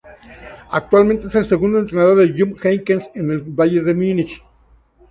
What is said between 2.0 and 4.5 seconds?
de Jupp Heynckes en el Bayern de Múnich.